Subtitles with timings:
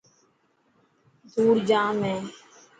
[1.31, 2.17] ڌوڙ ڄام هي.